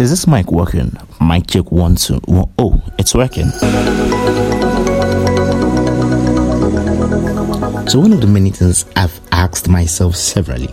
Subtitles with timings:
[0.00, 0.96] Is this mic working?
[1.20, 2.22] Mic check one, two.
[2.26, 3.50] Oh, it's working.
[7.86, 10.70] So, one of the many things I've asked myself severally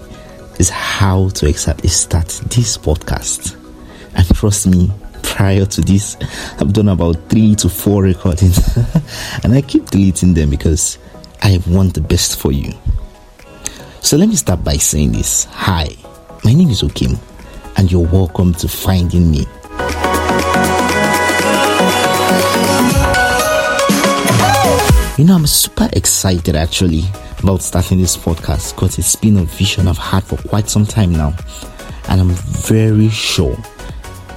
[0.59, 3.57] is how to exactly start this podcast.
[4.15, 4.89] And trust me,
[5.23, 6.15] prior to this,
[6.61, 8.77] I've done about three to four recordings,
[9.43, 10.99] and I keep deleting them because
[11.41, 12.71] I want the best for you.
[13.99, 15.89] So, let me start by saying this Hi,
[16.45, 17.19] my name is Okim,
[17.77, 19.45] and you're welcome to Finding Me.
[25.17, 27.03] You know, I'm super excited actually
[27.39, 31.11] about starting this podcast because it's been a vision I've had for quite some time
[31.11, 31.35] now.
[32.09, 33.55] And I'm very sure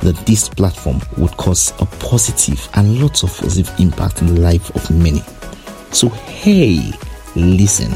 [0.00, 4.74] that this platform would cause a positive and lots of positive impact in the life
[4.74, 5.22] of many.
[5.92, 6.92] So, hey,
[7.36, 7.94] listen,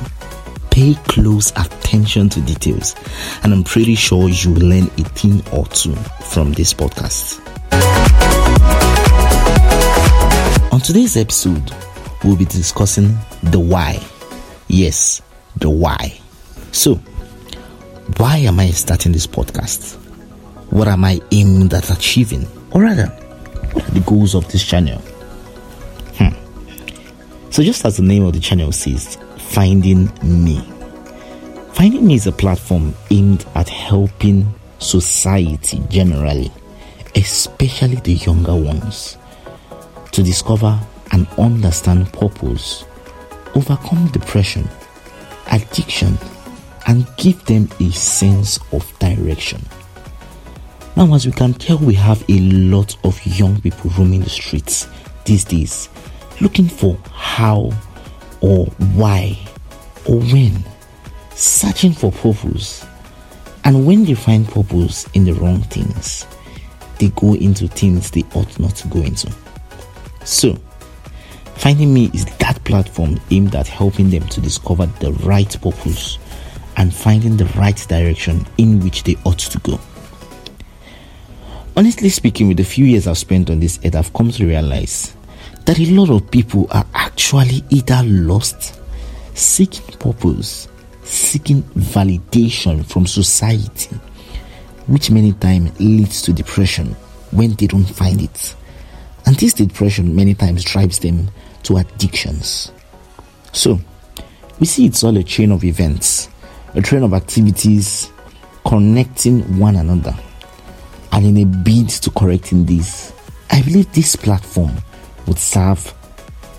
[0.75, 2.97] pay close attention to details,
[3.45, 7.41] and I'm pretty sure you will learn a thing or two from this podcast.
[10.73, 11.71] On today's episode,
[12.25, 14.01] we'll be discussing the why.
[14.67, 15.23] Yes,
[15.59, 16.19] the why.
[16.73, 16.97] So,
[18.17, 19.95] why am I starting this podcast?
[20.71, 22.49] What am I aiming at achieving?
[22.73, 24.99] Or rather, what are the goals of this channel?
[26.19, 27.51] Hmm.
[27.53, 29.19] So, just as the name of the channel says,
[29.55, 30.61] Finding Me.
[31.75, 36.51] Finding Me is a platform aimed at helping society generally,
[37.15, 39.17] especially the younger ones,
[40.11, 40.77] to discover
[41.13, 42.85] and understand purpose,
[43.55, 44.69] overcome depression,
[45.53, 46.19] addiction,
[46.89, 49.63] and give them a sense of direction.
[50.97, 54.89] Now, as we can tell, we have a lot of young people roaming the streets
[55.25, 55.89] these days
[56.41, 57.71] looking for how
[58.45, 59.39] or why
[60.07, 60.63] or when,
[61.35, 62.85] searching for purpose.
[63.65, 66.27] And when they find purpose in the wrong things,
[66.99, 69.33] they go into things they ought not to go into.
[70.27, 70.59] So,
[71.55, 76.19] Finding Me is that platform aimed at helping them to discover the right purpose
[76.77, 79.81] and finding the right direction in which they ought to go.
[81.75, 85.15] Honestly speaking, with the few years I've spent on this earth, I've come to realize
[85.65, 88.81] that a lot of people are actually either lost,
[89.35, 90.69] seeking purpose,
[91.03, 93.95] seeking validation from society,
[94.87, 96.89] which many times leads to depression
[97.31, 98.55] when they don't find it.
[99.27, 101.31] And this depression many times drives them
[101.63, 102.71] to addictions.
[103.53, 103.81] So,
[104.61, 106.29] we see it's all a chain of events,
[106.75, 108.11] a train of activities
[108.67, 110.15] connecting one another.
[111.13, 113.13] And in a bid to correcting this,
[113.51, 114.73] I believe this platform
[115.27, 115.93] would serve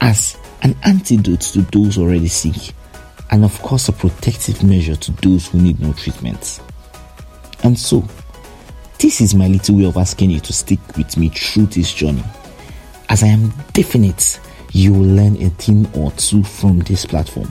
[0.02, 2.74] as an antidote to those already sick,
[3.31, 6.59] and of course, a protective measure to those who need no treatment.
[7.64, 8.04] And so,
[9.00, 12.24] this is my little way of asking you to stick with me through this journey,
[13.09, 14.40] as I am definite
[14.75, 17.50] you will learn a thing or two from this platform.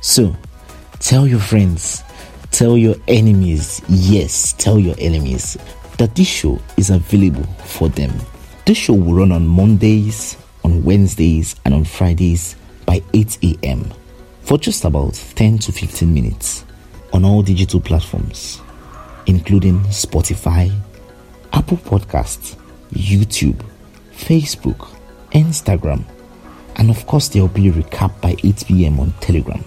[0.00, 0.34] So,
[0.98, 2.02] tell your friends,
[2.50, 5.56] tell your enemies, yes, tell your enemies
[5.98, 8.10] that this show is available for them.
[8.66, 12.56] This show will run on Mondays, on Wednesdays, and on Fridays
[12.86, 13.90] by 8 a.m.
[14.42, 16.64] for just about 10 to 15 minutes
[17.12, 18.60] on all digital platforms,
[19.26, 20.70] including Spotify,
[21.52, 22.56] Apple Podcasts,
[22.92, 23.64] YouTube,
[24.12, 24.94] Facebook,
[25.32, 26.04] Instagram,
[26.76, 29.64] and of course, there will be a recap by 8 pm on Telegram.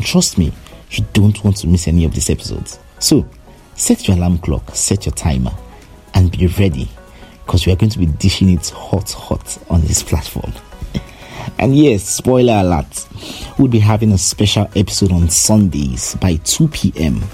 [0.00, 0.52] Trust me,
[0.90, 2.78] you don't want to miss any of these episodes.
[3.00, 3.28] So,
[3.74, 5.52] set your alarm clock, set your timer,
[6.14, 6.88] and be ready
[7.48, 10.52] because we are going to be dishing it hot, hot on this platform.
[11.58, 13.08] and yes, spoiler alert,
[13.58, 17.24] we'll be having a special episode on Sundays by 2 pm.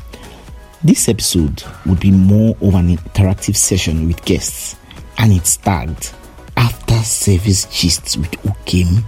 [0.85, 4.77] This episode would be more of an interactive session with guests,
[5.19, 6.13] and it's tagged
[6.57, 9.03] after service gists with Ukim.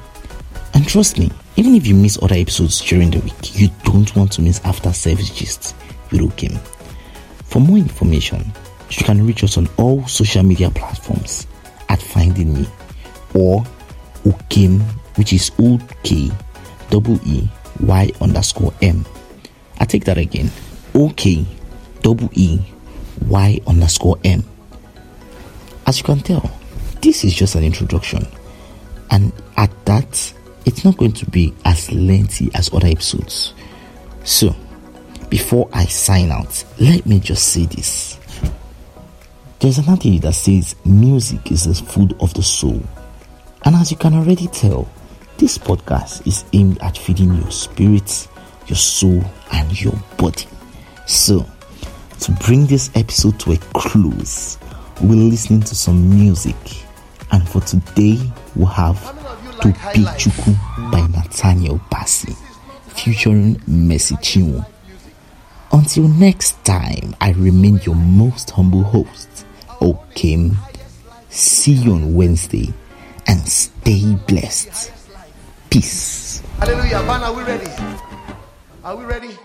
[0.74, 4.32] And trust me, even if you miss other episodes during the week, you don't want
[4.32, 5.72] to miss after service gists
[6.10, 6.58] with Ukim.
[7.44, 8.52] For more information,
[8.90, 11.46] you can reach us on all social media platforms
[11.88, 12.66] at Finding Me
[13.34, 13.64] or
[14.24, 14.80] Ukim,
[15.16, 16.30] which is O K
[16.90, 17.48] double E
[17.80, 19.04] Y underscore M.
[19.80, 20.50] I take that again.
[20.94, 21.44] O K
[22.02, 22.60] double E
[23.28, 24.44] Y underscore M.
[25.86, 26.50] As you can tell,
[27.00, 28.26] this is just an introduction,
[29.10, 30.32] and at that,
[30.64, 33.54] it's not going to be as lengthy as other episodes.
[34.24, 34.54] So,
[35.28, 38.18] before I sign out, let me just say this.
[39.58, 42.82] There's an adage that says music is the food of the soul.
[43.64, 44.86] And as you can already tell,
[45.38, 48.28] this podcast is aimed at feeding your spirit,
[48.66, 50.46] your soul, and your body.
[51.06, 51.46] So,
[52.20, 54.58] to bring this episode to a close,
[55.00, 56.56] we're listening to some music.
[57.32, 58.20] And for today,
[58.54, 59.02] we'll have
[59.62, 59.68] To
[60.00, 62.36] like by Nathaniel Bassey,
[62.88, 64.66] featuring Mercy Chinwo.
[65.72, 69.45] Until next time, I remain your most humble host.
[69.80, 70.56] Okim.
[71.28, 72.72] See you on Wednesday
[73.26, 74.92] and stay blessed.
[75.70, 76.40] Peace.
[76.58, 77.02] Hallelujah.
[77.02, 77.70] Man, are we ready?
[78.84, 79.36] Are we ready?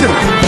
[0.00, 0.47] Listen.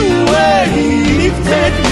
[0.00, 1.87] way lifted.